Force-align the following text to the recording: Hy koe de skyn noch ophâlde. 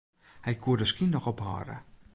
Hy 0.45 0.53
koe 0.61 0.77
de 0.79 0.85
skyn 0.91 1.11
noch 1.13 1.29
ophâlde. 1.31 1.77